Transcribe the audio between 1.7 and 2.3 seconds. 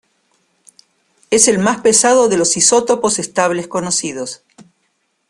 pesado